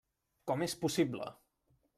Com 0.51 0.65
és 0.67 0.75
possible? 0.87 1.31